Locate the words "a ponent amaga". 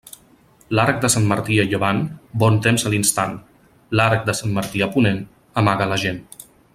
4.87-5.89